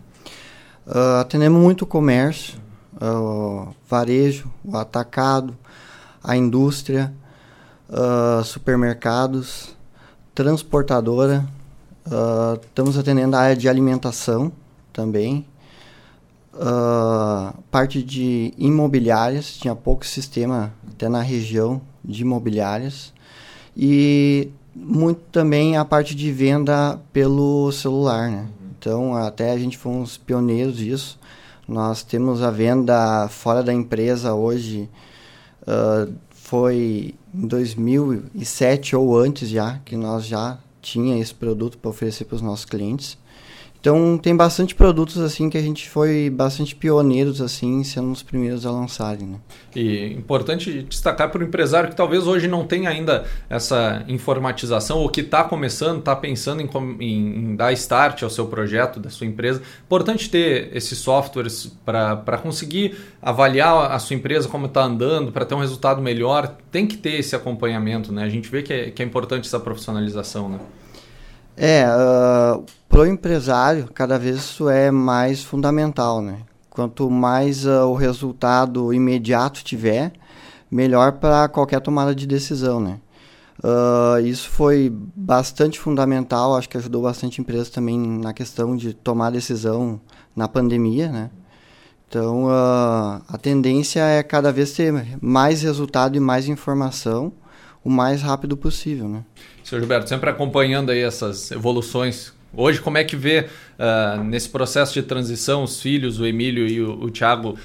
Uh, 0.85 1.21
atendemos 1.21 1.61
muito 1.61 1.83
o 1.83 1.87
comércio, 1.87 2.59
uh, 3.01 3.73
varejo, 3.89 4.51
o 4.65 4.75
atacado, 4.75 5.57
a 6.21 6.35
indústria, 6.35 7.13
uh, 7.89 8.43
supermercados, 8.43 9.75
transportadora, 10.35 11.45
estamos 12.61 12.97
atendendo 12.97 13.35
a 13.35 13.39
área 13.39 13.55
de 13.55 13.67
alimentação 13.67 14.51
também, 14.93 15.45
uh, 16.57 17.53
parte 17.71 18.01
de 18.03 18.53
imobiliárias, 18.57 19.57
tinha 19.57 19.75
pouco 19.75 20.05
sistema 20.05 20.73
até 20.89 21.07
na 21.07 21.21
região 21.21 21.81
de 22.03 22.21
imobiliárias. 22.23 23.13
E 23.75 24.49
muito 24.75 25.21
também 25.31 25.77
a 25.77 25.85
parte 25.85 26.15
de 26.15 26.31
venda 26.31 26.99
pelo 27.13 27.71
celular, 27.71 28.29
né? 28.29 28.47
Então, 28.77 29.15
até 29.15 29.51
a 29.51 29.57
gente 29.57 29.77
foi 29.77 29.91
uns 29.91 30.17
pioneiros 30.17 30.77
disso. 30.77 31.19
Nós 31.67 32.03
temos 32.03 32.41
a 32.41 32.49
venda 32.49 33.27
fora 33.27 33.61
da 33.61 33.73
empresa 33.73 34.33
hoje, 34.33 34.89
uh, 35.63 36.13
foi 36.29 37.13
em 37.33 37.47
2007 37.47 38.95
ou 38.95 39.17
antes 39.17 39.49
já, 39.49 39.79
que 39.83 39.97
nós 39.97 40.25
já 40.25 40.57
tinha 40.81 41.19
esse 41.19 41.33
produto 41.33 41.77
para 41.77 41.89
oferecer 41.89 42.25
para 42.25 42.35
os 42.35 42.41
nossos 42.41 42.63
clientes. 42.63 43.17
Então 43.79 44.17
tem 44.17 44.35
bastante 44.35 44.75
produtos 44.75 45.17
assim 45.19 45.49
que 45.49 45.57
a 45.57 45.61
gente 45.61 45.89
foi 45.89 46.29
bastante 46.29 46.75
pioneiros 46.75 47.41
assim, 47.41 47.83
sendo 47.83 48.11
os 48.11 48.23
primeiros 48.23 48.65
a 48.65 48.71
lançarem. 48.71 49.27
Né? 49.27 49.37
E 49.75 50.13
importante 50.13 50.83
destacar 50.83 51.29
para 51.29 51.41
o 51.41 51.43
empresário 51.45 51.89
que 51.89 51.95
talvez 51.95 52.25
hoje 52.25 52.47
não 52.47 52.65
tenha 52.65 52.89
ainda 52.89 53.25
essa 53.49 54.03
informatização 54.07 54.99
ou 54.99 55.09
que 55.09 55.21
está 55.21 55.43
começando, 55.43 55.99
está 55.99 56.15
pensando 56.15 56.61
em, 56.61 56.69
em, 56.99 57.51
em, 57.51 57.55
dar 57.55 57.71
start 57.73 58.23
ao 58.23 58.29
seu 58.29 58.47
projeto, 58.47 58.99
da 58.99 59.09
sua 59.09 59.27
empresa. 59.27 59.61
Importante 59.85 60.29
ter 60.29 60.75
esses 60.75 60.97
softwares 60.97 61.71
para 61.85 62.37
conseguir 62.41 62.97
avaliar 63.21 63.91
a 63.91 63.99
sua 63.99 64.15
empresa 64.15 64.49
como 64.49 64.65
está 64.65 64.83
andando, 64.83 65.31
para 65.31 65.45
ter 65.45 65.55
um 65.55 65.59
resultado 65.59 66.01
melhor. 66.01 66.55
Tem 66.71 66.87
que 66.87 66.97
ter 66.97 67.19
esse 67.19 67.35
acompanhamento, 67.35 68.11
né? 68.11 68.23
A 68.23 68.29
gente 68.29 68.49
vê 68.49 68.63
que 68.63 68.73
é, 68.73 68.91
que 68.91 69.01
é 69.01 69.05
importante 69.05 69.47
essa 69.47 69.59
profissionalização, 69.59 70.49
né? 70.49 70.59
É, 71.59 71.87
uh, 71.87 72.63
para 72.97 73.03
o 73.03 73.13
empresário, 73.13 73.87
cada 73.93 74.17
vez 74.17 74.37
isso 74.37 74.67
é 74.67 74.89
mais 74.89 75.43
fundamental, 75.43 76.19
né? 76.19 76.39
Quanto 76.67 77.11
mais 77.11 77.63
uh, 77.63 77.85
o 77.85 77.93
resultado 77.93 78.91
imediato 78.91 79.63
tiver, 79.63 80.13
melhor 80.71 81.11
para 81.11 81.47
qualquer 81.47 81.79
tomada 81.79 82.15
de 82.15 82.25
decisão, 82.25 82.79
né? 82.79 82.97
Uh, 83.63 84.19
isso 84.21 84.49
foi 84.49 84.91
bastante 85.15 85.79
fundamental, 85.79 86.55
acho 86.55 86.67
que 86.67 86.75
ajudou 86.75 87.03
bastante 87.03 87.39
empresas 87.39 87.69
também 87.69 87.99
na 87.99 88.33
questão 88.33 88.75
de 88.75 88.95
tomar 88.95 89.29
decisão 89.29 90.01
na 90.35 90.47
pandemia, 90.47 91.07
né? 91.07 91.29
Então, 92.09 92.45
uh, 92.45 93.21
a 93.27 93.37
tendência 93.39 93.99
é 93.99 94.23
cada 94.23 94.51
vez 94.51 94.71
ter 94.71 94.91
mais 95.21 95.61
resultado 95.61 96.17
e 96.17 96.19
mais 96.19 96.47
informação 96.47 97.31
o 97.83 97.91
mais 97.91 98.23
rápido 98.23 98.57
possível, 98.57 99.07
né? 99.07 99.23
Seu 99.63 99.77
Gilberto, 99.77 100.09
sempre 100.09 100.31
acompanhando 100.31 100.89
aí 100.89 101.01
essas 101.03 101.51
evoluções. 101.51 102.35
Hoje, 102.53 102.81
como 102.81 102.97
é 102.97 103.03
que 103.03 103.15
vê 103.15 103.47
uh, 103.77 104.23
nesse 104.23 104.49
processo 104.49 104.93
de 104.93 105.03
transição 105.03 105.63
os 105.63 105.81
filhos, 105.81 106.19
o 106.19 106.25
Emílio 106.25 106.67
e 106.67 106.81
o, 106.81 107.03
o 107.03 107.11
Thiago, 107.11 107.57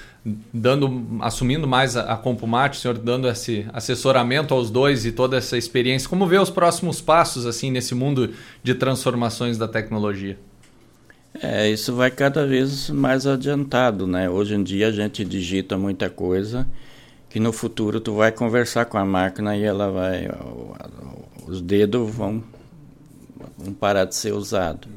dando, 0.53 1.19
assumindo 1.21 1.67
mais 1.67 1.97
a, 1.97 2.13
a 2.13 2.17
Compumate, 2.17 2.79
o 2.79 2.81
senhor 2.81 2.99
dando 2.99 3.29
esse 3.29 3.67
assessoramento 3.73 4.53
aos 4.53 4.71
dois 4.71 5.07
e 5.07 5.13
toda 5.13 5.37
essa 5.37 5.57
experiência? 5.57 6.09
Como 6.09 6.27
vê 6.27 6.39
os 6.39 6.51
próximos 6.51 7.01
passos 7.01 7.47
assim 7.47 7.71
nesse 7.71 7.95
mundo 7.95 8.35
de 8.63 8.75
transformações 8.75 9.57
da 9.57 9.69
tecnologia? 9.69 10.39
É, 11.41 11.71
isso 11.71 11.95
vai 11.95 12.11
cada 12.11 12.47
vez 12.47 12.91
mais 12.91 13.27
adiantado, 13.27 14.07
né? 14.07 14.29
Hoje 14.29 14.55
em 14.55 14.63
dia 14.63 14.89
a 14.89 14.93
gente 14.93 15.25
digita 15.25 15.79
muita 15.79 16.11
coisa 16.11 16.69
que 17.31 17.41
no 17.41 17.53
futuro 17.53 17.99
tu 17.99 18.13
vai 18.15 18.31
conversar 18.31 18.85
com 18.85 18.99
a 18.99 19.05
máquina 19.07 19.57
e 19.57 19.63
ela 19.63 19.91
vai 19.91 20.29
os 21.49 21.61
dedos 21.61 22.15
vão, 22.15 22.43
vão 23.57 23.73
parar 23.73 24.05
de 24.05 24.15
ser 24.15 24.33
usados. 24.33 24.89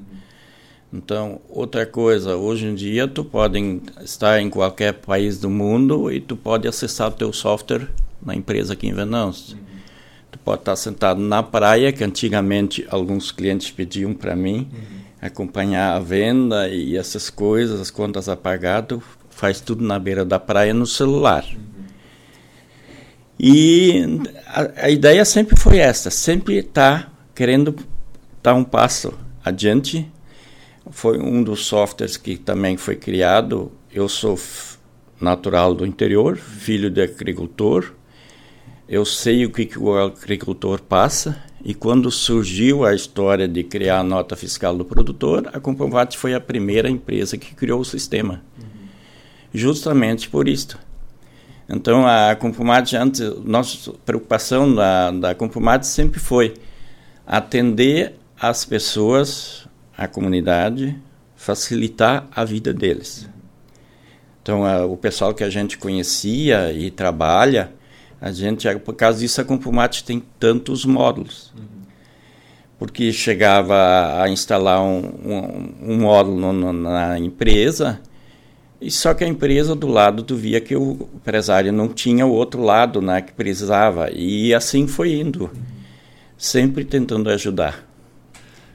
Então, 0.96 1.42
outra 1.50 1.86
coisa, 1.86 2.38
hoje 2.38 2.68
em 2.68 2.76
dia 2.76 3.08
tu 3.08 3.24
pode 3.26 3.82
estar 4.02 4.40
em 4.40 4.50
qualquer 4.50 4.94
país 4.94 5.38
do 5.38 5.50
mundo 5.50 6.12
e 6.12 6.22
tu 6.22 6.38
pode 6.38 6.68
acessar 6.68 7.10
o 7.10 7.12
teu 7.12 7.34
software 7.34 7.90
na 8.26 8.34
empresa 8.34 8.74
aqui 8.74 8.88
em 8.88 8.94
Venâncio. 8.94 9.58
Uhum. 9.58 9.64
Tu 10.32 10.40
pode 10.40 10.62
estar 10.62 10.76
sentado 10.76 11.20
na 11.20 11.44
praia, 11.44 11.92
que 11.92 12.04
antigamente 12.04 12.86
alguns 12.90 13.32
clientes 13.32 13.70
pediam 13.72 14.14
para 14.14 14.36
mim 14.36 14.70
uhum. 14.72 15.00
acompanhar 15.22 15.96
a 15.96 16.00
venda 16.00 16.70
e 16.70 16.96
essas 16.96 17.30
coisas, 17.30 17.82
as 17.82 17.92
contas 17.92 18.30
apagadas, 18.30 19.00
faz 19.30 19.60
tudo 19.60 19.84
na 19.84 20.00
beira 20.00 20.24
da 20.24 20.40
praia 20.40 20.74
no 20.74 20.88
celular. 20.88 21.46
Uhum. 21.46 21.76
E 23.38 24.22
a, 24.48 24.86
a 24.86 24.90
ideia 24.90 25.26
sempre 25.26 25.60
foi 25.60 25.80
essa, 25.80 26.10
sempre 26.10 26.60
estar 26.60 27.04
tá 27.04 27.12
querendo 27.36 27.76
dar 28.46 28.54
um 28.54 28.64
passo 28.64 29.14
adiante. 29.44 30.10
Foi 30.92 31.20
um 31.20 31.44
dos 31.44 31.66
softwares 31.66 32.16
que 32.16 32.38
também 32.38 32.78
foi 32.78 32.96
criado. 32.96 33.72
Eu 33.92 34.08
sou 34.08 34.40
natural 35.20 35.74
do 35.74 35.86
interior, 35.86 36.38
filho 36.38 36.90
de 36.90 37.02
agricultor. 37.02 37.94
Eu 38.88 39.04
sei 39.04 39.46
o 39.46 39.52
que, 39.52 39.66
que 39.66 39.80
o 39.80 39.98
agricultor 39.98 40.82
passa. 40.82 41.44
E 41.64 41.74
quando 41.74 42.12
surgiu 42.12 42.86
a 42.86 42.94
história 42.94 43.48
de 43.48 43.64
criar 43.64 44.00
a 44.00 44.04
nota 44.04 44.36
fiscal 44.36 44.78
do 44.78 44.86
produtor, 44.86 45.50
a 45.52 45.60
Comprovate 45.60 46.16
foi 46.16 46.36
a 46.36 46.40
primeira 46.40 46.88
empresa 46.88 47.38
que 47.38 47.56
criou 47.56 47.80
o 47.80 47.86
sistema. 47.86 48.44
Uhum. 48.60 48.88
Justamente 49.52 50.30
por 50.30 50.48
isso 50.48 50.78
então, 51.68 52.06
a 52.06 52.36
Compumate, 52.36 52.96
antes, 52.96 53.22
nossa 53.44 53.92
preocupação 54.06 54.74
da, 54.74 55.12
da 55.12 55.36
Compumate 55.36 55.88
sempre 55.88 56.20
foi 56.20 56.54
atender 57.26 58.14
as 58.40 58.66
pessoas, 58.66 59.68
a 59.98 60.08
comunidade, 60.08 60.98
facilitar 61.36 62.28
a 62.36 62.44
vida 62.44 62.74
deles. 62.74 63.30
Então, 64.42 64.66
a, 64.66 64.86
o 64.86 64.98
pessoal 64.98 65.34
que 65.34 65.44
a 65.44 65.50
gente 65.50 65.78
conhecia 65.78 66.72
e 66.72 66.92
trabalha, 66.92 67.72
a 68.20 68.32
gente, 68.32 68.68
por 68.80 68.94
causa 68.94 69.20
disso, 69.20 69.42
a 69.42 69.44
Compumate 69.44 70.04
tem 70.04 70.24
tantos 70.40 70.86
módulos. 70.86 71.54
Porque 72.78 73.12
chegava 73.14 74.22
a 74.22 74.30
instalar 74.30 74.82
um, 74.82 75.00
um, 75.00 75.94
um 75.94 76.00
módulo 76.00 76.52
no, 76.52 76.74
na 76.74 77.18
empresa 77.18 78.02
e 78.80 78.92
só 78.92 79.14
que 79.14 79.24
a 79.24 79.28
empresa 79.28 79.74
do 79.74 79.88
lado 79.88 80.22
tu 80.22 80.36
via 80.36 80.60
que 80.60 80.76
o 80.76 81.10
empresário 81.16 81.72
não 81.72 81.88
tinha 81.88 82.26
o 82.26 82.32
outro 82.32 82.62
lado, 82.62 83.02
né, 83.02 83.22
que 83.22 83.34
precisava. 83.34 84.12
E 84.12 84.54
assim 84.54 84.86
foi 84.86 85.14
indo, 85.14 85.50
sempre 86.38 86.84
tentando 86.84 87.30
ajudar. 87.30 87.84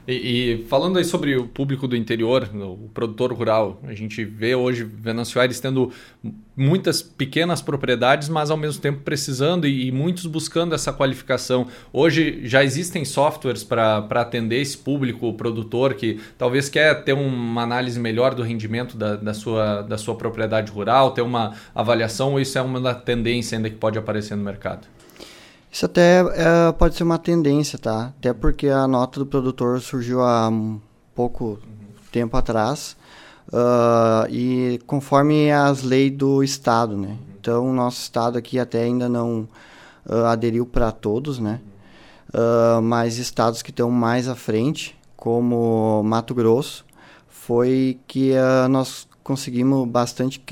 E, 0.09 0.13
e, 0.13 0.65
falando 0.67 0.99
aí 0.99 1.05
sobre 1.05 1.37
o 1.37 1.47
público 1.47 1.87
do 1.87 1.95
interior, 1.95 2.49
o 2.55 2.89
produtor 2.93 3.33
rural, 3.33 3.81
a 3.85 3.95
gente 3.95 4.25
vê 4.25 4.55
hoje 4.55 4.83
Venâncio 4.83 5.41
Aires 5.41 5.61
tendo 5.61 5.93
muitas 6.57 7.03
pequenas 7.03 7.63
propriedades, 7.63 8.29
mas 8.29 8.51
ao 8.51 8.57
mesmo 8.57 8.81
tempo 8.81 9.01
precisando 9.03 9.67
e, 9.67 9.87
e 9.87 9.93
muitos 9.93 10.27
buscando 10.27 10.75
essa 10.75 10.93
qualificação. 10.93 11.69
Hoje 11.93 12.41
já 12.45 12.65
existem 12.65 13.05
softwares 13.05 13.63
para 13.63 13.99
atender 13.99 14.61
esse 14.61 14.77
público, 14.77 15.29
o 15.29 15.35
produtor 15.35 15.95
que 15.95 16.19
talvez 16.37 16.69
quer 16.69 17.05
ter 17.05 17.13
uma 17.13 17.63
análise 17.63 18.01
melhor 18.01 18.35
do 18.35 18.43
rendimento 18.43 18.97
da, 18.97 19.17
da, 19.17 19.35
sua, 19.35 19.83
da 19.83 19.99
sua 19.99 20.15
propriedade 20.15 20.73
rural, 20.73 21.13
ter 21.13 21.23
uma 21.23 21.55
avaliação, 21.75 22.33
ou 22.33 22.41
isso 22.41 22.59
é 22.59 22.63
uma 22.63 22.95
tendência 22.95 23.57
ainda 23.57 23.69
que 23.69 23.77
pode 23.77 23.99
aparecer 23.99 24.35
no 24.35 24.43
mercado? 24.43 24.87
Isso 25.71 25.87
até 25.87 26.21
é, 26.21 26.73
pode 26.73 26.97
ser 26.97 27.05
uma 27.05 27.19
tendência, 27.19 27.79
tá? 27.79 28.13
Até 28.19 28.33
porque 28.33 28.69
a 28.69 28.89
nota 28.89 29.21
do 29.21 29.27
produtor 29.27 29.81
surgiu 29.81 30.23
há 30.23 30.51
pouco 31.15 31.59
tempo 32.11 32.37
atrás 32.37 32.97
uh, 33.53 34.29
e 34.29 34.81
conforme 34.87 35.53
as 35.53 35.83
leis 35.83 36.13
do 36.17 36.43
estado, 36.43 36.97
né? 36.97 37.17
Então, 37.39 37.71
o 37.71 37.73
nosso 37.73 38.01
estado 38.03 38.37
aqui 38.37 38.59
até 38.59 38.83
ainda 38.83 39.09
não 39.09 39.49
uh, 40.07 40.25
aderiu 40.27 40.67
para 40.67 40.91
todos, 40.91 41.39
né? 41.39 41.61
Uh, 42.35 42.83
mas 42.83 43.19
estados 43.19 43.63
que 43.63 43.71
estão 43.71 43.91
mais 43.91 44.29
à 44.29 44.35
frente, 44.35 44.97
como 45.17 46.03
Mato 46.05 46.35
Grosso, 46.35 46.85
foi 47.29 47.99
que 48.07 48.33
nós 48.71 49.09
conseguimos 49.31 49.89
bastante 49.89 50.43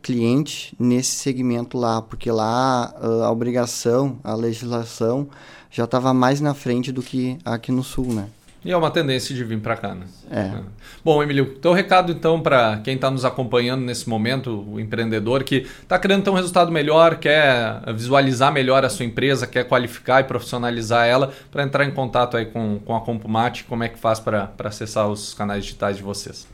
cliente 0.00 0.72
nesse 0.78 1.16
segmento 1.16 1.76
lá, 1.76 2.00
porque 2.00 2.30
lá 2.30 2.94
a 3.24 3.32
obrigação, 3.32 4.20
a 4.22 4.32
legislação 4.32 5.28
já 5.68 5.82
estava 5.82 6.14
mais 6.14 6.40
na 6.40 6.54
frente 6.54 6.92
do 6.92 7.02
que 7.02 7.36
aqui 7.44 7.72
no 7.72 7.82
sul, 7.82 8.14
né? 8.14 8.28
E 8.64 8.70
é 8.70 8.76
uma 8.76 8.92
tendência 8.92 9.34
de 9.34 9.42
vir 9.42 9.58
para 9.58 9.76
cá, 9.76 9.92
né? 9.92 10.06
É. 10.30 10.38
é. 10.38 10.60
Bom, 11.04 11.20
Emílio, 11.20 11.56
teu 11.56 11.72
recado 11.72 12.12
então 12.12 12.40
para 12.40 12.78
quem 12.78 12.94
está 12.94 13.10
nos 13.10 13.24
acompanhando 13.24 13.82
nesse 13.82 14.08
momento, 14.08 14.64
o 14.68 14.78
empreendedor 14.78 15.42
que 15.42 15.66
está 15.82 15.98
querendo 15.98 16.22
ter 16.22 16.30
um 16.30 16.34
resultado 16.34 16.70
melhor, 16.70 17.16
quer 17.16 17.82
visualizar 17.92 18.52
melhor 18.52 18.84
a 18.84 18.88
sua 18.88 19.04
empresa, 19.04 19.48
quer 19.48 19.64
qualificar 19.64 20.20
e 20.20 20.24
profissionalizar 20.24 21.08
ela, 21.08 21.32
para 21.50 21.64
entrar 21.64 21.84
em 21.84 21.90
contato 21.90 22.36
aí 22.36 22.46
com, 22.46 22.78
com 22.84 22.94
a 22.94 23.00
Compumate, 23.00 23.64
como 23.64 23.82
é 23.82 23.88
que 23.88 23.98
faz 23.98 24.20
para 24.20 24.52
acessar 24.62 25.08
os 25.08 25.34
canais 25.34 25.64
digitais 25.64 25.96
de 25.96 26.04
vocês? 26.04 26.46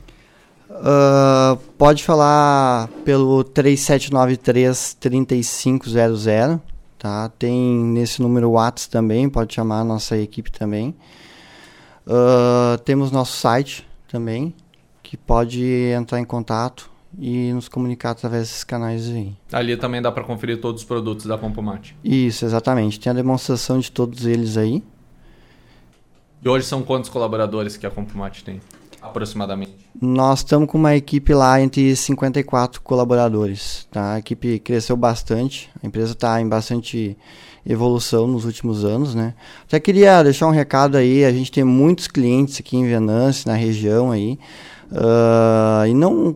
Uh, 0.69 1.57
pode 1.77 2.03
falar 2.03 2.87
pelo 3.03 3.43
3793 3.43 4.95
3500, 4.99 6.23
tá? 6.97 7.29
Tem 7.29 7.53
nesse 7.53 8.21
número 8.21 8.51
WhatsApp 8.51 8.91
também, 8.91 9.29
pode 9.29 9.53
chamar 9.53 9.81
a 9.81 9.83
nossa 9.83 10.17
equipe 10.17 10.51
também. 10.51 10.95
Uh, 12.05 12.77
temos 12.83 13.11
nosso 13.11 13.37
site 13.37 13.87
também, 14.07 14.53
que 15.01 15.15
pode 15.15 15.63
entrar 15.95 16.19
em 16.19 16.25
contato 16.25 16.89
e 17.17 17.53
nos 17.53 17.67
comunicar 17.67 18.11
através 18.11 18.43
desses 18.49 18.63
canais 18.63 19.09
aí. 19.09 19.35
Ali 19.51 19.77
também 19.77 20.01
dá 20.01 20.11
para 20.11 20.23
conferir 20.23 20.59
todos 20.59 20.81
os 20.81 20.87
produtos 20.87 21.25
da 21.25 21.37
Compomate. 21.37 21.95
Isso, 22.03 22.45
exatamente. 22.45 22.99
Tem 22.99 23.11
a 23.11 23.13
demonstração 23.13 23.79
de 23.79 23.91
todos 23.91 24.25
eles 24.25 24.57
aí. 24.57 24.83
E 26.43 26.49
hoje 26.49 26.65
são 26.65 26.83
quantos 26.83 27.09
colaboradores 27.09 27.77
que 27.77 27.87
a 27.87 27.91
Compomate 27.91 28.43
tem, 28.43 28.61
aproximadamente? 29.07 29.75
Nós 30.01 30.39
estamos 30.39 30.69
com 30.69 30.77
uma 30.77 30.95
equipe 30.95 31.33
lá 31.33 31.61
entre 31.61 31.95
54 31.95 32.81
colaboradores. 32.81 33.87
Tá? 33.91 34.13
A 34.13 34.19
equipe 34.19 34.59
cresceu 34.59 34.97
bastante, 34.97 35.69
a 35.81 35.87
empresa 35.87 36.13
está 36.13 36.41
em 36.41 36.47
bastante 36.47 37.17
evolução 37.65 38.27
nos 38.27 38.45
últimos 38.45 38.85
anos, 38.85 39.15
né? 39.15 39.33
Até 39.65 39.79
queria 39.79 40.21
deixar 40.21 40.47
um 40.47 40.51
recado 40.51 40.97
aí, 40.97 41.25
a 41.25 41.31
gente 41.31 41.51
tem 41.51 41.63
muitos 41.63 42.07
clientes 42.07 42.59
aqui 42.59 42.77
em 42.77 42.85
Venâncio, 42.85 43.49
na 43.49 43.55
região 43.55 44.11
aí, 44.11 44.37
uh, 44.91 45.87
e 45.87 45.93
não 45.93 46.35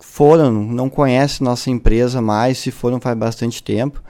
foram, 0.00 0.50
não 0.50 0.90
conhecem 0.90 1.44
nossa 1.44 1.70
empresa 1.70 2.20
mais, 2.20 2.58
se 2.58 2.72
foram 2.72 3.00
faz 3.00 3.16
bastante 3.16 3.62
tempo. 3.62 4.02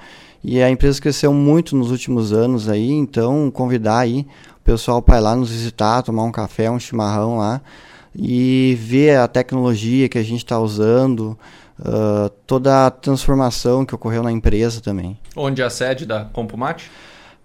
E 0.43 0.63
a 0.63 0.71
empresa 0.71 1.01
cresceu 1.01 1.35
muito 1.35 1.77
nos 1.77 1.91
últimos 1.91 2.33
anos 2.33 2.69
aí, 2.69 2.93
então 2.93 3.51
convidar 3.51 3.99
aí 3.99 4.27
pessoal 4.69 5.01
para 5.01 5.17
ir 5.17 5.21
lá 5.21 5.35
nos 5.35 5.51
visitar, 5.51 6.03
tomar 6.03 6.25
um 6.25 6.31
café, 6.31 6.71
um 6.71 6.79
chimarrão 6.79 7.39
lá 7.39 7.63
e 8.15 8.77
ver 8.79 9.17
a 9.17 9.27
tecnologia 9.27 10.11
que 10.11 10.19
a 10.19 10.23
gente 10.23 10.45
está 10.45 10.61
usando, 10.61 11.39
uh, 11.81 12.29
toda 12.47 12.87
a 12.87 12.91
transformação 12.91 13.87
que 13.87 13.95
ocorreu 13.95 14.23
na 14.23 14.31
empresa 14.31 14.83
também. 14.83 15.19
Onde 15.35 15.63
é 15.63 15.65
a 15.65 15.71
sede 15.71 16.05
da 16.05 16.27
Compomate? 16.27 16.91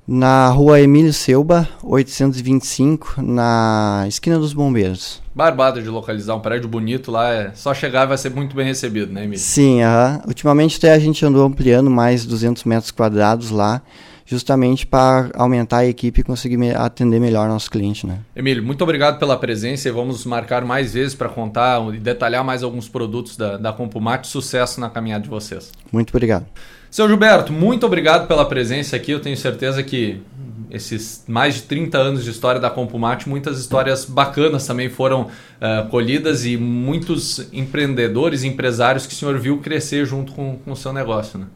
Na 0.05 0.49
rua 0.49 0.81
Emílio 0.81 1.13
Selba, 1.13 1.65
825, 1.81 3.21
na 3.21 4.03
esquina 4.05 4.37
dos 4.37 4.53
Bombeiros. 4.53 5.21
Barbado 5.33 5.81
de 5.81 5.87
localizar 5.87 6.35
um 6.35 6.41
prédio 6.41 6.67
bonito 6.67 7.09
lá, 7.09 7.31
é 7.31 7.51
só 7.55 7.73
chegar 7.73 8.03
e 8.03 8.07
vai 8.07 8.17
ser 8.17 8.31
muito 8.31 8.53
bem 8.53 8.65
recebido, 8.65 9.13
né, 9.13 9.23
Emílio? 9.23 9.39
Sim, 9.39 9.81
uh 9.81 9.85
-huh. 9.85 10.27
ultimamente 10.27 10.75
até 10.75 10.91
a 10.91 10.99
gente 10.99 11.25
andou 11.25 11.45
ampliando 11.45 11.89
mais 11.89 12.25
200 12.25 12.65
metros 12.65 12.91
quadrados 12.91 13.49
lá 13.49 13.81
justamente 14.25 14.85
para 14.85 15.29
aumentar 15.35 15.79
a 15.79 15.85
equipe 15.85 16.21
e 16.21 16.23
conseguir 16.23 16.75
atender 16.75 17.19
melhor 17.19 17.47
nosso 17.47 17.69
cliente, 17.69 18.07
né? 18.07 18.19
Emílio, 18.35 18.63
muito 18.63 18.81
obrigado 18.83 19.19
pela 19.19 19.37
presença 19.37 19.87
e 19.87 19.91
vamos 19.91 20.25
marcar 20.25 20.63
mais 20.63 20.93
vezes 20.93 21.13
para 21.13 21.29
contar 21.29 21.81
e 21.93 21.99
detalhar 21.99 22.43
mais 22.43 22.63
alguns 22.63 22.87
produtos 22.87 23.35
da, 23.35 23.57
da 23.57 23.73
Compumate. 23.73 24.27
Sucesso 24.27 24.79
na 24.79 24.89
caminhada 24.89 25.23
de 25.23 25.29
vocês. 25.29 25.71
Muito 25.91 26.11
obrigado. 26.11 26.45
Seu 26.89 27.07
Gilberto, 27.07 27.51
muito 27.51 27.85
obrigado 27.85 28.27
pela 28.27 28.45
presença 28.45 28.95
aqui. 28.95 29.11
Eu 29.11 29.19
tenho 29.19 29.35
certeza 29.35 29.81
que 29.83 30.21
esses 30.69 31.23
mais 31.27 31.55
de 31.55 31.63
30 31.63 31.97
anos 31.97 32.23
de 32.23 32.29
história 32.29 32.61
da 32.61 32.69
Compumate, 32.69 33.27
muitas 33.27 33.59
histórias 33.59 34.05
bacanas 34.05 34.65
também 34.65 34.89
foram 34.89 35.23
uh, 35.23 35.89
colhidas 35.89 36.45
e 36.45 36.55
muitos 36.55 37.47
empreendedores 37.51 38.43
e 38.43 38.47
empresários 38.47 39.05
que 39.05 39.13
o 39.13 39.15
senhor 39.15 39.37
viu 39.39 39.59
crescer 39.59 40.05
junto 40.05 40.33
com, 40.33 40.57
com 40.57 40.71
o 40.71 40.75
seu 40.75 40.93
negócio, 40.93 41.37
né? 41.37 41.47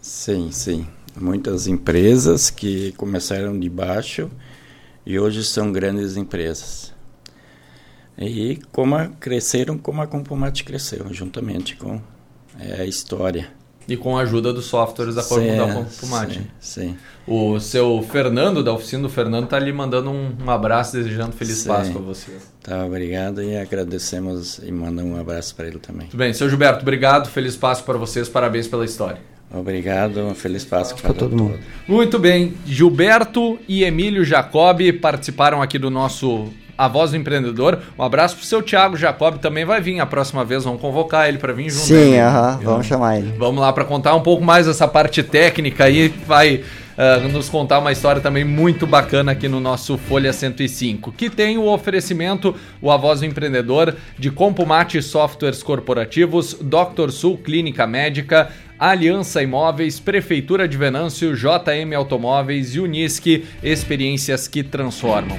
Sim, 0.00 0.50
sim 0.50 0.86
muitas 1.20 1.66
empresas 1.66 2.50
que 2.50 2.92
começaram 2.92 3.58
de 3.58 3.68
baixo 3.68 4.30
e 5.06 5.18
hoje 5.18 5.44
são 5.44 5.72
grandes 5.72 6.16
empresas. 6.16 6.92
E 8.16 8.60
como 8.70 8.94
a, 8.94 9.08
cresceram 9.08 9.76
como 9.76 10.00
a 10.00 10.06
Compomate 10.06 10.64
cresceu, 10.64 11.06
juntamente 11.12 11.76
com 11.76 12.00
é, 12.58 12.82
a 12.82 12.86
história. 12.86 13.48
E 13.86 13.98
com 13.98 14.16
a 14.16 14.22
ajuda 14.22 14.50
dos 14.50 14.64
softwares 14.64 15.14
da, 15.14 15.22
sim, 15.22 15.56
da 15.56 15.74
Compomate. 15.74 16.40
Sim, 16.58 16.96
sim. 16.96 16.96
O 17.26 17.60
seu 17.60 18.02
Fernando, 18.10 18.62
da 18.62 18.72
oficina 18.72 19.02
do 19.02 19.10
Fernando, 19.10 19.44
está 19.44 19.56
ali 19.56 19.72
mandando 19.72 20.10
um, 20.10 20.32
um, 20.42 20.50
abraço, 20.50 20.96
desejando 20.96 21.32
feliz 21.32 21.58
sim. 21.58 21.68
Páscoa 21.68 22.00
a 22.00 22.04
você. 22.04 22.32
Tá, 22.62 22.86
obrigado 22.86 23.42
e 23.42 23.56
agradecemos 23.56 24.58
e 24.58 24.72
mandamos 24.72 25.12
um 25.12 25.20
abraço 25.20 25.54
para 25.54 25.66
ele 25.66 25.78
também. 25.78 26.02
Muito 26.02 26.16
bem, 26.16 26.32
seu 26.32 26.48
Gilberto, 26.48 26.80
obrigado, 26.80 27.28
feliz 27.28 27.56
Páscoa 27.56 27.84
para 27.84 27.98
vocês, 27.98 28.26
parabéns 28.26 28.66
pela 28.66 28.86
história. 28.86 29.33
Obrigado, 29.52 30.20
um 30.20 30.34
feliz 30.34 30.64
Páscoa 30.64 31.00
para 31.00 31.14
todo 31.14 31.36
mundo. 31.36 31.58
Muito 31.86 32.18
bem, 32.18 32.54
Gilberto 32.66 33.58
e 33.68 33.84
Emílio 33.84 34.24
Jacobi 34.24 34.92
participaram 34.92 35.62
aqui 35.62 35.78
do 35.78 35.90
nosso 35.90 36.48
A 36.76 36.88
Voz 36.88 37.12
do 37.12 37.16
Empreendedor. 37.16 37.78
Um 37.98 38.02
abraço 38.02 38.36
pro 38.36 38.44
seu 38.44 38.62
Thiago 38.62 38.96
Jacob, 38.96 39.38
também 39.38 39.64
vai 39.64 39.80
vir 39.80 40.00
a 40.00 40.06
próxima 40.06 40.44
vez, 40.44 40.64
vamos 40.64 40.80
convocar 40.80 41.28
ele 41.28 41.38
para 41.38 41.52
vir 41.52 41.70
junto. 41.70 41.86
Sim, 41.86 42.14
uh 42.14 42.24
-huh, 42.24 42.58
vamos 42.62 42.86
chamar 42.86 43.18
ele. 43.18 43.32
Vamos 43.38 43.60
lá 43.60 43.72
para 43.72 43.84
contar 43.84 44.14
um 44.14 44.22
pouco 44.22 44.42
mais 44.42 44.66
dessa 44.66 44.88
parte 44.88 45.22
técnica 45.22 45.84
aí, 45.84 46.08
vai 46.26 46.62
uh, 46.96 47.28
nos 47.28 47.48
contar 47.48 47.78
uma 47.78 47.92
história 47.92 48.20
também 48.20 48.44
muito 48.44 48.86
bacana 48.86 49.32
aqui 49.32 49.48
no 49.48 49.60
nosso 49.60 49.96
Folha 49.98 50.32
105, 50.32 51.12
que 51.12 51.28
tem 51.28 51.58
o 51.58 51.66
oferecimento, 51.66 52.54
o 52.80 52.90
A 52.90 52.96
Voz 52.96 53.20
do 53.20 53.26
Empreendedor, 53.26 53.94
de 54.18 54.30
Compumate 54.30 55.00
Softwares 55.02 55.62
Corporativos, 55.62 56.54
Dr. 56.60 57.10
Sul 57.10 57.38
Clínica 57.38 57.86
Médica, 57.86 58.50
Aliança 58.78 59.42
Imóveis, 59.42 60.00
Prefeitura 60.00 60.66
de 60.66 60.76
Venâncio, 60.76 61.34
JM 61.36 61.94
Automóveis 61.96 62.74
e 62.74 62.80
Unisque, 62.80 63.44
experiências 63.62 64.48
que 64.48 64.62
transformam. 64.62 65.38